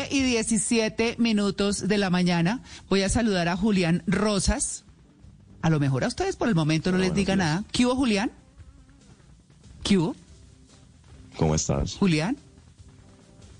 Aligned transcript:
9 0.00 0.08
y 0.10 0.22
17 0.22 1.16
minutos 1.18 1.86
de 1.86 1.98
la 1.98 2.08
mañana. 2.08 2.62
Voy 2.88 3.02
a 3.02 3.10
saludar 3.10 3.48
a 3.48 3.56
Julián 3.56 4.02
Rosas. 4.06 4.84
A 5.60 5.68
lo 5.68 5.78
mejor 5.78 6.04
a 6.04 6.08
ustedes 6.08 6.36
por 6.36 6.48
el 6.48 6.54
momento 6.54 6.90
no 6.90 6.96
les 6.96 7.12
diga 7.12 7.36
nada. 7.36 7.64
¿Qué 7.70 7.84
hubo, 7.84 7.96
Julián? 7.96 8.30
¿Qué 9.82 9.98
hubo? 9.98 10.16
¿Cómo 11.36 11.54
estás? 11.54 11.96
Julián. 11.96 12.38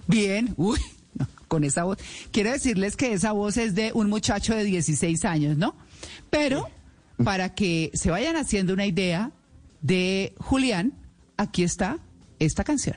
Bien. 0.06 0.54
Uy, 0.56 0.78
no, 1.14 1.26
con 1.46 1.62
esa 1.64 1.84
voz. 1.84 1.98
Quiero 2.30 2.50
decirles 2.50 2.96
que 2.96 3.12
esa 3.12 3.32
voz 3.32 3.58
es 3.58 3.74
de 3.74 3.92
un 3.92 4.08
muchacho 4.08 4.54
de 4.54 4.64
16 4.64 5.24
años, 5.26 5.58
¿no? 5.58 5.74
Pero 6.30 6.68
para 7.22 7.54
que 7.54 7.90
se 7.92 8.10
vayan 8.10 8.36
haciendo 8.36 8.72
una 8.72 8.86
idea 8.86 9.30
de 9.82 10.34
Julián, 10.38 10.94
aquí 11.36 11.64
está 11.64 11.98
esta 12.38 12.64
canción. 12.64 12.96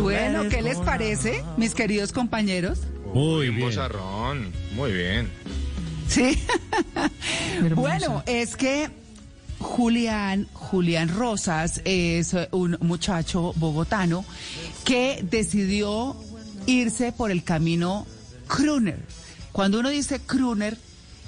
Bueno, 0.00 0.48
¿qué 0.48 0.62
les 0.62 0.78
parece, 0.78 1.44
mis 1.56 1.74
queridos 1.74 2.12
compañeros? 2.12 2.80
Muy 3.12 3.48
Un 3.48 3.56
bien. 3.56 3.68
bozarrón. 3.68 4.52
Muy 4.74 4.92
bien. 4.92 5.30
Sí. 6.08 6.38
bueno, 7.74 8.22
es 8.26 8.56
que 8.56 8.90
Julián, 9.58 10.48
Julián 10.52 11.08
Rosas 11.08 11.80
es 11.84 12.34
un 12.50 12.76
muchacho 12.80 13.52
bogotano 13.56 14.24
que 14.84 15.24
decidió 15.30 16.16
irse 16.66 17.12
por 17.12 17.30
el 17.30 17.44
camino 17.44 18.06
crooner. 18.48 18.98
Cuando 19.52 19.80
uno 19.80 19.90
dice 19.90 20.20
crooner, 20.20 20.76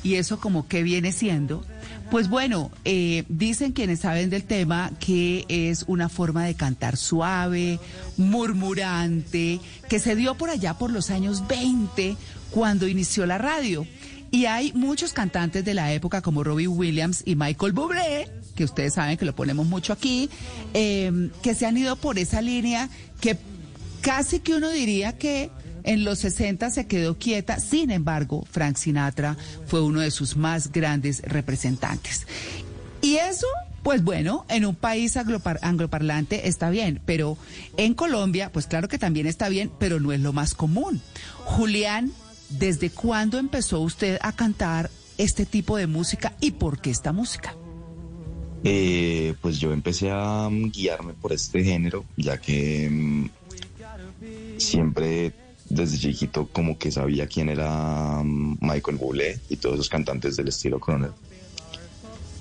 y 0.02 0.16
eso 0.16 0.38
como 0.41 0.68
que 0.68 0.82
viene 0.82 1.12
siendo, 1.12 1.64
pues 2.10 2.28
bueno, 2.28 2.70
eh, 2.84 3.24
dicen 3.28 3.72
quienes 3.72 4.00
saben 4.00 4.30
del 4.30 4.44
tema 4.44 4.92
que 5.00 5.44
es 5.48 5.84
una 5.88 6.08
forma 6.08 6.44
de 6.44 6.54
cantar 6.54 6.96
suave, 6.96 7.80
murmurante, 8.16 9.60
que 9.88 9.98
se 9.98 10.14
dio 10.14 10.36
por 10.36 10.50
allá 10.50 10.74
por 10.74 10.90
los 10.90 11.10
años 11.10 11.46
20 11.48 12.16
cuando 12.50 12.86
inició 12.86 13.26
la 13.26 13.38
radio. 13.38 13.86
Y 14.30 14.46
hay 14.46 14.72
muchos 14.72 15.12
cantantes 15.12 15.64
de 15.64 15.74
la 15.74 15.92
época 15.92 16.20
como 16.22 16.44
Robbie 16.44 16.68
Williams 16.68 17.22
y 17.24 17.36
Michael 17.36 17.72
Bublé, 17.72 18.28
que 18.54 18.64
ustedes 18.64 18.94
saben 18.94 19.16
que 19.16 19.24
lo 19.24 19.34
ponemos 19.34 19.66
mucho 19.66 19.92
aquí, 19.92 20.28
eh, 20.74 21.30
que 21.42 21.54
se 21.54 21.66
han 21.66 21.76
ido 21.76 21.96
por 21.96 22.18
esa 22.18 22.42
línea 22.42 22.88
que 23.20 23.36
casi 24.00 24.40
que 24.40 24.54
uno 24.54 24.70
diría 24.70 25.18
que 25.18 25.50
en 25.86 26.04
los 26.04 26.19
60 26.19 26.70
se 26.70 26.86
quedó 26.86 27.16
quieta, 27.16 27.58
sin 27.60 27.91
embargo, 27.91 28.44
Frank 28.50 28.76
Sinatra 28.76 29.36
fue 29.66 29.80
uno 29.80 30.00
de 30.00 30.10
sus 30.10 30.36
más 30.36 30.70
grandes 30.72 31.22
representantes. 31.22 32.26
Y 33.00 33.16
eso, 33.16 33.47
pues 33.82 34.02
bueno, 34.02 34.44
en 34.48 34.66
un 34.66 34.74
país 34.74 35.16
anglopar- 35.16 35.60
angloparlante 35.62 36.48
está 36.48 36.69
bien, 36.70 37.00
pero 37.06 37.38
en 37.76 37.94
Colombia, 37.94 38.50
pues 38.52 38.66
claro 38.66 38.88
que 38.88 38.98
también 38.98 39.26
está 39.26 39.48
bien, 39.48 39.70
pero 39.78 40.00
no 40.00 40.12
es 40.12 40.20
lo 40.20 40.32
más 40.32 40.54
común. 40.54 41.00
Julián, 41.44 42.12
¿desde 42.50 42.91
cuándo 42.91 43.38
empezó 43.38 43.80
usted 43.80 44.18
a 44.22 44.32
cantar 44.32 44.91
este 45.18 45.47
tipo 45.47 45.76
de 45.76 45.86
música 45.86 46.34
y 46.41 46.50
por 46.50 46.80
qué 46.80 46.91
esta 46.91 47.12
música? 47.12 47.54
Eh, 48.64 49.34
pues 49.41 49.58
yo 49.60 49.72
empecé 49.72 50.10
a 50.10 50.48
mm, 50.50 50.72
guiarme 50.72 51.12
por 51.14 51.32
este 51.32 51.62
género, 51.62 52.04
ya 52.16 52.38
que 52.38 52.88
mm, 52.91 53.28
siempre 54.58 55.32
desde 55.76 55.98
chiquito 55.98 56.48
como 56.53 56.78
que 56.78 56.91
sabía 56.91 57.26
quién 57.26 57.48
era 57.48 58.22
mm, 58.25 58.59
Michael 58.60 58.97
Bublé 58.97 59.38
y 59.48 59.56
todos 59.56 59.75
esos 59.76 59.88
cantantes 59.88 60.37
del 60.37 60.48
estilo 60.48 60.81
Croner. 60.81 61.10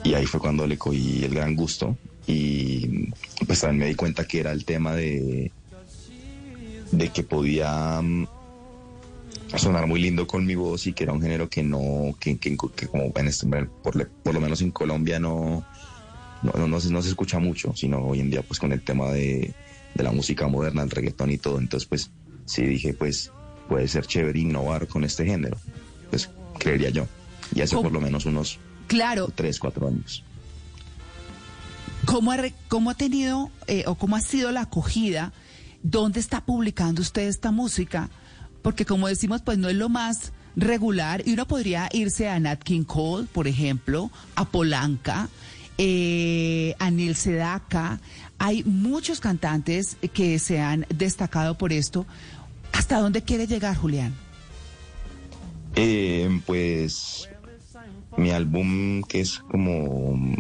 Y 0.03 0.13
ahí 0.13 0.25
fue 0.25 0.40
cuando 0.40 0.66
le 0.68 0.78
cogí 0.78 1.23
el 1.23 1.34
gran 1.35 1.56
gusto 1.56 1.97
y 2.28 3.09
pues 3.45 3.62
también 3.62 3.79
me 3.79 3.85
di 3.88 3.95
cuenta 3.95 4.25
que 4.25 4.40
era 4.40 4.51
el 4.51 4.63
tema 4.66 4.95
de, 4.95 5.51
de 6.91 7.09
que 7.09 7.24
podía 7.24 8.00
mm, 8.01 8.28
sonar 9.57 9.88
muy 9.88 10.00
lindo 10.01 10.28
con 10.28 10.45
mi 10.45 10.56
voz 10.56 10.85
y 10.88 10.94
que 10.94 11.03
era 11.03 11.13
un 11.13 11.22
género 11.22 11.50
que 11.50 11.63
no, 11.63 12.16
que, 12.19 12.38
que- 12.38 12.56
como 12.57 13.12
en 13.16 13.28
este, 13.28 13.47
por, 13.84 13.95
lo 13.95 14.41
menos 14.41 14.62
en 14.62 14.72
Colombia 14.72 15.19
no, 15.19 15.63
no, 16.44 16.51
no, 16.56 16.68
no 16.68 16.79
se, 16.79 16.91
no 16.91 17.01
se 17.01 17.09
escucha 17.09 17.40
mucho, 17.40 17.74
sino 17.75 18.00
hoy 18.06 18.19
en 18.19 18.29
día 18.29 18.41
pues 18.44 18.59
con 18.59 18.72
el 18.72 18.81
tema 18.81 19.12
de, 19.12 19.53
de 19.95 20.03
la 20.03 20.12
música 20.12 20.47
moderna, 20.47 20.84
el 20.84 20.91
reggaetón 20.91 21.31
y 21.31 21.38
todo, 21.38 21.57
entonces 21.59 21.88
pues 21.88 22.12
sí 22.45 22.63
dije 22.63 22.94
pues 22.94 23.31
puede 23.67 23.88
ser 23.88 24.06
chévere 24.06 24.39
innovar 24.39 24.88
con 24.88 25.03
este 25.03 25.25
género, 25.25 25.57
pues 26.09 26.29
creería 26.59 26.89
yo, 26.89 27.07
y 27.53 27.61
hace 27.61 27.75
por 27.75 27.91
lo 27.91 28.00
menos 28.00 28.25
unos 28.25 28.59
Claro, 28.88 29.31
tres, 29.33 29.59
cuatro 29.59 29.88
años. 29.88 30.23
¿Cómo 32.06 32.31
ha, 32.31 32.38
cómo 32.67 32.91
ha 32.91 32.94
tenido 32.94 33.50
eh, 33.67 33.83
o 33.88 33.95
cómo 33.95 34.16
ha 34.16 34.22
sido 34.22 34.51
la 34.51 34.61
acogida? 34.61 35.33
¿Dónde 35.81 36.19
está 36.19 36.45
publicando 36.45 37.01
usted 37.01 37.23
esta 37.23 37.51
música? 37.51 38.09
Porque 38.62 38.85
como 38.85 39.07
decimos, 39.07 39.41
pues 39.41 39.57
no 39.57 39.69
es 39.69 39.75
lo 39.75 39.89
más 39.89 40.31
regular 40.56 41.23
y 41.25 41.33
uno 41.33 41.47
podría 41.47 41.89
irse 41.91 42.29
a 42.29 42.39
Nat 42.39 42.63
King 42.63 42.83
Cole, 42.83 43.27
por 43.31 43.47
ejemplo, 43.47 44.12
a 44.35 44.45
Polanca, 44.45 45.29
eh, 45.77 46.75
a 46.79 46.91
Neil 46.91 47.16
Sedaka. 47.16 48.00
Hay 48.38 48.63
muchos 48.63 49.19
cantantes 49.19 49.97
que 50.13 50.38
se 50.39 50.59
han 50.59 50.85
destacado 50.89 51.57
por 51.57 51.73
esto. 51.73 52.06
¿Hasta 52.75 53.00
dónde 53.00 53.22
quiere 53.22 53.48
llegar, 53.48 53.75
Julián? 53.75 54.13
Eh, 55.75 56.30
pues 56.45 57.27
mi 58.18 58.31
álbum 58.31 59.01
que 59.04 59.22
es 59.22 59.39
como 59.39 60.36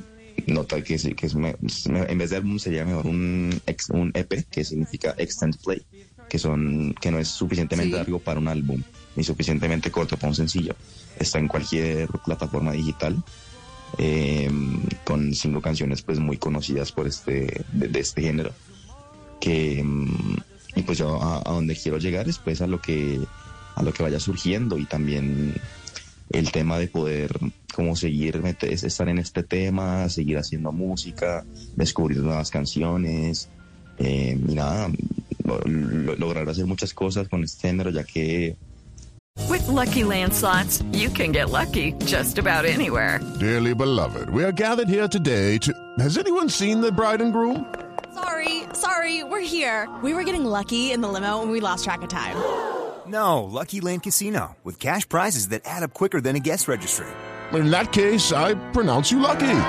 nota 0.47 0.81
que, 0.83 0.97
sí, 0.97 1.13
que 1.13 1.25
es 1.27 1.35
en 1.35 2.17
vez 2.17 2.29
de 2.29 2.35
álbum 2.37 2.57
sería 2.59 2.85
mejor 2.85 3.07
un, 3.07 3.59
ex- 3.65 3.89
un 3.89 4.11
EP 4.13 4.45
que 4.49 4.63
significa 4.63 5.13
extended 5.17 5.59
play 5.63 5.81
que 6.29 6.39
son 6.39 6.93
que 7.01 7.11
no 7.11 7.19
es 7.19 7.27
suficientemente 7.29 7.91
Sí. 7.91 7.97
largo 7.97 8.19
para 8.19 8.39
un 8.39 8.47
álbum 8.47 8.81
ni 9.15 9.23
suficientemente 9.23 9.91
corto 9.91 10.15
para 10.17 10.29
un 10.29 10.35
sencillo 10.35 10.75
está 11.19 11.39
en 11.39 11.47
cualquier 11.47 12.07
plataforma 12.25 12.71
digital 12.71 13.15
eh, 13.97 14.49
con 15.03 15.33
cinco 15.33 15.61
canciones 15.61 16.01
pues 16.01 16.19
muy 16.19 16.37
conocidas 16.37 16.91
por 16.91 17.07
este 17.07 17.63
de, 17.73 17.87
de 17.89 17.99
este 17.99 18.21
género 18.21 18.51
que 19.41 19.81
mm, 19.83 20.35
y 20.75 20.81
pues 20.83 20.97
yo 20.97 21.21
a, 21.21 21.37
a 21.37 21.53
donde 21.53 21.75
quiero 21.75 21.97
llegar 21.97 22.27
es 22.27 22.37
pues 22.37 22.61
a 22.61 22.67
lo 22.67 22.79
que 22.81 23.19
a 23.75 23.83
lo 23.83 23.91
que 23.93 24.03
vaya 24.03 24.19
surgiendo 24.19 24.77
y 24.77 24.85
también 24.85 25.53
el 26.31 26.51
tema 26.51 26.77
de 26.79 26.87
poder 26.87 27.37
como 27.73 27.95
seguir 27.95 28.41
estar 28.61 29.09
en 29.09 29.19
este 29.19 29.43
tema 29.43 30.07
seguir 30.09 30.37
haciendo 30.37 30.71
música 30.71 31.43
descubrir 31.75 32.19
nuevas 32.19 32.49
canciones 32.51 33.49
eh, 33.99 34.37
y 34.47 34.53
nada 34.55 34.89
lo- 35.43 35.59
lo- 35.65 36.15
lograr 36.15 36.49
hacer 36.49 36.65
muchas 36.65 36.93
cosas 36.93 37.27
con 37.29 37.43
este 37.43 37.67
género, 37.67 37.89
ya 37.91 38.03
que 38.03 38.55
With 39.49 39.67
Lucky 39.67 40.03
Land 40.05 40.33
slots, 40.33 40.81
you 40.93 41.09
can 41.09 41.33
get 41.33 41.49
lucky 41.49 41.93
just 42.05 42.37
about 42.39 42.63
anywhere. 42.65 43.19
Dearly 43.37 43.73
beloved, 43.75 44.29
we 44.29 44.43
are 44.45 44.53
gathered 44.53 44.87
here 44.87 45.09
today 45.09 45.57
to. 45.59 45.73
Has 45.99 46.17
anyone 46.17 46.49
seen 46.49 46.79
the 46.79 46.89
bride 46.89 47.21
and 47.21 47.33
groom? 47.33 47.65
Sorry, 49.05 49.19
sorry, 49.19 49.23
we're 49.23 49.45
here. 49.45 49.87
We 50.01 50.13
were 50.13 50.23
getting 50.23 50.45
lucky 50.45 50.91
in 50.91 51.01
the 51.01 51.07
limo 51.07 51.41
and 51.41 51.51
we 51.51 51.59
lost 51.59 51.83
track 51.83 52.01
of 52.01 52.09
time. 52.09 52.35
No, 53.07 53.43
Lucky 53.43 53.81
Land 53.81 54.01
Casino, 54.01 54.55
with 54.63 54.79
cash 54.79 55.07
prizes 55.07 55.49
that 55.49 55.61
add 55.63 55.83
up 55.83 55.93
quicker 55.93 56.19
than 56.19 56.35
a 56.35 56.39
guest 56.39 56.67
registry. 56.67 57.05
In 57.53 57.69
that 57.69 57.91
case, 57.93 58.33
I 58.33 58.55
pronounce 58.71 59.11
you 59.11 59.19
lucky. 59.19 59.61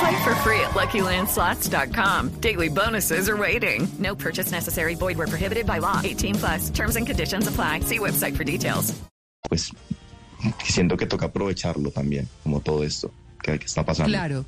Play 0.00 0.24
for 0.24 0.34
free 0.42 0.58
at 0.58 0.74
LuckyLandSlots.com. 0.74 2.40
Daily 2.40 2.68
bonuses 2.68 3.28
are 3.28 3.36
waiting. 3.36 3.86
No 4.00 4.16
purchase 4.16 4.50
necessary. 4.50 4.96
Void 4.96 5.18
where 5.18 5.28
prohibited 5.28 5.66
by 5.66 5.78
law. 5.78 6.00
18 6.02 6.34
plus. 6.34 6.70
Terms 6.70 6.96
and 6.96 7.06
conditions 7.06 7.46
apply. 7.46 7.82
See 7.86 8.00
website 8.00 8.36
for 8.36 8.42
details. 8.42 8.92
pues 9.48 9.70
siento 10.64 10.96
que 10.96 11.06
toca 11.06 11.26
aprovecharlo 11.26 11.92
también, 11.92 12.26
como 12.42 12.58
todo 12.58 12.82
esto 12.82 13.12
que, 13.40 13.56
que 13.56 13.66
está 13.66 13.84
pasando. 13.84 14.10
Claro. 14.10 14.44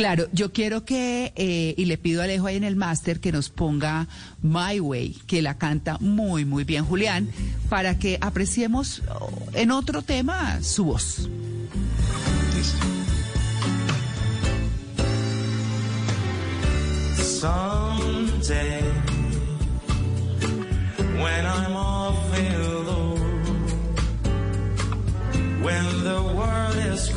Claro, 0.00 0.28
yo 0.32 0.50
quiero 0.50 0.86
que, 0.86 1.34
eh, 1.36 1.74
y 1.76 1.84
le 1.84 1.98
pido 1.98 2.22
a 2.22 2.24
Alejo 2.24 2.46
ahí 2.46 2.56
en 2.56 2.64
el 2.64 2.74
máster 2.74 3.20
que 3.20 3.32
nos 3.32 3.50
ponga 3.50 4.08
My 4.40 4.80
Way, 4.80 5.18
que 5.26 5.42
la 5.42 5.58
canta 5.58 5.98
muy, 6.00 6.46
muy 6.46 6.64
bien 6.64 6.86
Julián, 6.86 7.28
para 7.68 7.98
que 7.98 8.16
apreciemos 8.22 9.02
oh, 9.20 9.30
en 9.52 9.70
otro 9.70 10.00
tema 10.00 10.62
su 10.62 10.86
voz. 10.86 11.28
When 21.22 21.44
I'm 21.44 21.76
when 25.62 26.04
the 26.04 26.22
world 26.34 26.76
is 26.76 27.10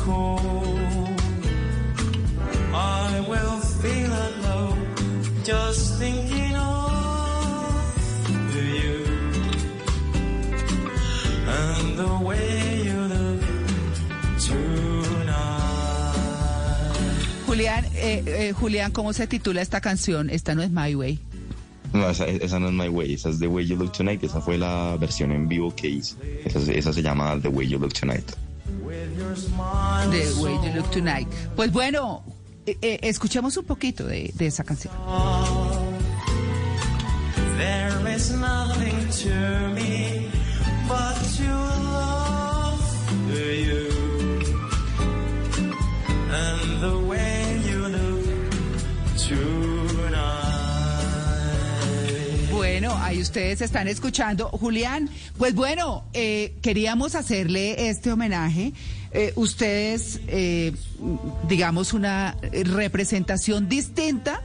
just 5.74 5.98
thinking 5.98 6.54
of 6.54 7.74
you 8.54 9.04
and 11.48 11.98
the 11.98 12.18
way 12.22 12.82
you 12.84 13.00
look 13.10 13.40
tonight. 14.38 15.34
Julián, 17.46 17.84
eh, 17.96 18.22
eh, 18.26 18.52
Julián, 18.52 18.92
¿cómo 18.92 19.12
se 19.12 19.26
titula 19.26 19.62
esta 19.62 19.80
canción? 19.80 20.30
Esta 20.30 20.54
no 20.54 20.62
es 20.62 20.70
My 20.70 20.94
Way. 20.94 21.18
No, 21.92 22.08
esa, 22.08 22.26
esa 22.26 22.60
no 22.60 22.68
es 22.68 22.72
My 22.72 22.88
Way, 22.88 23.14
esa 23.14 23.30
es 23.30 23.38
The 23.40 23.48
Way 23.48 23.66
You 23.66 23.76
Look 23.76 23.92
Tonight, 23.92 24.22
esa 24.22 24.40
fue 24.40 24.58
la 24.58 24.96
versión 24.98 25.32
en 25.32 25.48
vivo 25.48 25.74
que 25.74 25.88
hice. 25.88 26.16
Esa, 26.44 26.58
esa 26.72 26.92
se 26.92 27.02
llama 27.02 27.38
The 27.40 27.48
Way 27.48 27.68
You 27.68 27.78
Look 27.80 27.94
Tonight. 27.94 28.30
The 30.10 30.32
Way 30.40 30.54
You 30.54 30.72
Look 30.76 30.90
Tonight. 30.90 31.28
Pues 31.56 31.72
bueno, 31.72 32.24
eh, 32.66 32.76
eh, 32.80 32.98
escuchemos 33.02 33.56
un 33.56 33.64
poquito 33.64 34.04
de, 34.04 34.30
de 34.34 34.46
esa 34.46 34.64
canción. 34.64 34.92
There 37.56 38.14
is 38.14 38.30
nothing 38.32 39.08
to 39.22 39.68
me 39.74 40.28
but 40.88 41.14
to 41.36 41.50
love 41.92 42.80
you 43.30 43.88
and 46.30 46.80
the 46.82 46.98
way 47.06 47.60
you 47.66 47.88
look 47.88 48.50
tonight. 49.16 50.44
Bueno, 52.50 52.96
ahí 53.00 53.20
ustedes 53.20 53.60
están 53.60 53.88
escuchando. 53.88 54.48
Julián, 54.48 55.08
pues 55.38 55.54
bueno, 55.54 56.04
eh, 56.12 56.54
queríamos 56.62 57.14
hacerle 57.14 57.88
este 57.88 58.10
homenaje. 58.10 58.72
Eh, 59.14 59.32
ustedes, 59.36 60.20
eh, 60.26 60.72
digamos, 61.48 61.92
una 61.92 62.36
representación 62.64 63.68
distinta 63.68 64.42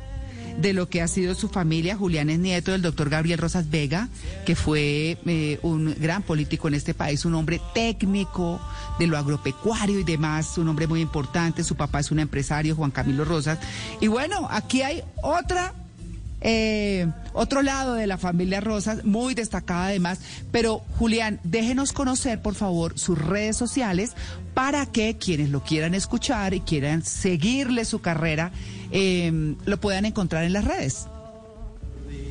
de 0.61 0.73
lo 0.73 0.89
que 0.89 1.01
ha 1.01 1.07
sido 1.07 1.33
su 1.35 1.49
familia. 1.49 1.95
Julián 1.95 2.29
es 2.29 2.37
nieto 2.39 2.71
del 2.71 2.81
doctor 2.81 3.09
Gabriel 3.09 3.39
Rosas 3.39 3.69
Vega, 3.69 4.09
que 4.45 4.55
fue 4.55 5.17
eh, 5.25 5.59
un 5.63 5.95
gran 5.99 6.21
político 6.21 6.67
en 6.67 6.75
este 6.75 6.93
país, 6.93 7.25
un 7.25 7.35
hombre 7.35 7.59
técnico 7.73 8.59
de 8.99 9.07
lo 9.07 9.17
agropecuario 9.17 9.99
y 9.99 10.03
demás, 10.03 10.57
un 10.57 10.67
hombre 10.67 10.85
muy 10.85 11.01
importante. 11.01 11.63
Su 11.63 11.75
papá 11.75 12.01
es 12.01 12.11
un 12.11 12.19
empresario, 12.19 12.75
Juan 12.75 12.91
Camilo 12.91 13.25
Rosas. 13.25 13.57
Y 14.01 14.07
bueno, 14.07 14.47
aquí 14.51 14.81
hay 14.81 15.03
otra 15.23 15.73
otro 17.39 17.61
lado 17.61 17.93
de 17.93 18.05
la 18.07 18.17
familia 18.17 18.59
Rosas, 18.61 19.05
muy 19.05 19.33
destacada 19.33 19.87
además. 19.87 20.19
Pero 20.51 20.79
Julián, 20.97 21.39
déjenos 21.43 21.93
conocer, 21.93 22.41
por 22.41 22.55
favor, 22.55 22.97
sus 22.99 23.17
redes 23.17 23.55
sociales 23.57 24.11
para 24.53 24.85
que 24.85 25.17
quienes 25.17 25.49
lo 25.49 25.63
quieran 25.63 25.93
escuchar 25.95 26.53
y 26.53 26.59
quieran 26.59 27.03
seguirle 27.03 27.85
su 27.85 27.99
carrera, 28.01 28.51
eh, 28.91 29.55
lo 29.65 29.79
puedan 29.79 30.05
encontrar 30.05 30.43
en 30.43 30.53
las 30.53 30.65
redes. 30.65 31.07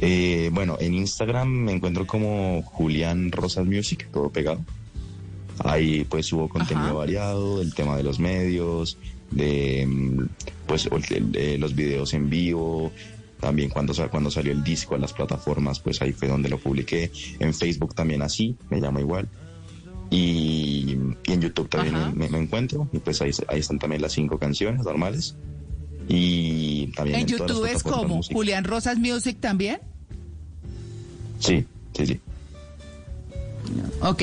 Eh, 0.00 0.50
bueno, 0.52 0.76
en 0.80 0.94
Instagram 0.94 1.48
me 1.48 1.72
encuentro 1.72 2.06
como 2.06 2.62
Julián 2.62 3.32
Rosas 3.32 3.66
Music, 3.66 4.08
todo 4.12 4.30
pegado. 4.30 4.60
Ahí 5.64 6.04
pues 6.04 6.26
subo 6.26 6.48
contenido 6.48 6.86
Ajá. 6.86 6.92
variado, 6.94 7.58
del 7.58 7.74
tema 7.74 7.96
de 7.96 8.04
los 8.04 8.20
medios, 8.20 8.96
de 9.32 9.84
mm, 9.88 10.26
pues 10.66 10.88
el- 11.10 11.32
de 11.32 11.58
los 11.58 11.74
videos 11.74 12.14
en 12.14 12.30
vivo, 12.30 12.92
también 13.40 13.70
cuando, 13.70 13.92
cuando 14.10 14.30
salió 14.30 14.52
el 14.52 14.62
disco 14.62 14.94
a 14.94 14.98
las 14.98 15.12
plataformas, 15.12 15.80
pues 15.80 16.02
ahí 16.02 16.12
fue 16.12 16.28
donde 16.28 16.48
lo 16.48 16.58
publiqué. 16.58 17.10
En 17.38 17.54
Facebook 17.54 17.94
también 17.94 18.22
así, 18.22 18.56
me 18.70 18.80
llama 18.80 19.00
igual. 19.00 19.28
Y, 20.10 20.96
y 21.26 21.32
en 21.32 21.40
YouTube 21.40 21.68
también 21.68 22.16
me, 22.16 22.28
me 22.28 22.38
encuentro, 22.38 22.88
y 22.92 22.98
pues 22.98 23.20
ahí, 23.20 23.30
ahí 23.48 23.60
están 23.60 23.78
también 23.78 24.02
las 24.02 24.12
cinco 24.12 24.38
canciones 24.38 24.82
normales. 24.84 25.36
Y 26.08 26.86
también 26.92 27.20
En 27.20 27.26
las 27.28 27.30
YouTube 27.32 27.66
es 27.66 27.82
como. 27.82 28.22
Julián 28.22 28.64
Rosas 28.64 28.98
Music 28.98 29.38
también. 29.40 29.80
Sí, 31.38 31.64
sí, 31.94 32.06
sí. 32.06 32.20
Ok. 34.00 34.22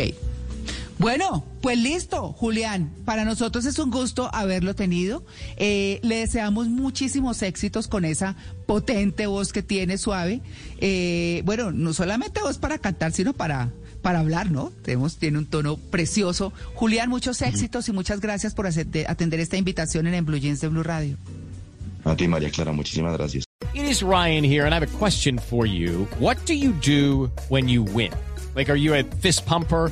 Bueno, 0.97 1.45
pues 1.65 1.79
listo, 1.79 2.31
Julián. 2.33 2.93
Para 3.05 3.25
nosotros 3.25 3.65
es 3.65 3.79
un 3.79 3.89
gusto 3.89 4.29
haberlo 4.31 4.75
tenido. 4.75 5.25
Eh, 5.57 5.99
le 6.03 6.17
deseamos 6.17 6.67
muchísimos 6.67 7.41
éxitos 7.41 7.87
con 7.87 8.05
esa 8.05 8.35
potente 8.67 9.25
voz 9.25 9.51
que 9.51 9.63
tiene 9.63 9.97
suave. 9.97 10.41
Eh, 10.77 11.41
bueno, 11.43 11.71
no 11.71 11.91
solamente 11.93 12.39
voz 12.39 12.59
para 12.59 12.77
cantar, 12.77 13.13
sino 13.13 13.33
para, 13.33 13.71
para 14.03 14.19
hablar, 14.19 14.51
¿no? 14.51 14.71
Tenemos, 14.83 15.17
tiene 15.17 15.39
un 15.39 15.47
tono 15.47 15.77
precioso. 15.77 16.53
Julián, 16.75 17.09
muchos 17.09 17.41
éxitos 17.41 17.89
y 17.89 17.93
muchas 17.93 18.19
gracias 18.19 18.53
por 18.53 18.67
atender 18.67 19.39
esta 19.39 19.57
invitación 19.57 20.05
en, 20.05 20.13
en 20.13 20.23
Blue 20.23 20.37
Jeans 20.37 20.61
de 20.61 20.67
Blue 20.67 20.83
Radio. 20.83 21.17
A 22.03 22.15
ti, 22.15 22.27
María 22.27 22.51
Clara, 22.51 22.73
muchísimas 22.73 23.17
gracias. 23.17 23.43
It 23.73 23.85
is 23.89 24.03
Ryan 24.03 24.43
here, 24.43 24.65
and 24.65 24.71
I 24.71 24.77
have 24.77 24.83
a 24.83 24.97
question 24.99 25.39
for 25.39 25.65
you. 25.65 26.07
What 26.19 26.37
do 26.45 26.53
you 26.53 26.73
do 26.73 27.31
when 27.49 27.67
you 27.67 27.81
win? 27.81 28.11
Like, 28.55 28.71
are 28.71 28.77
you 28.77 28.93
a 28.93 29.03
fist 29.03 29.47
pumper? 29.47 29.91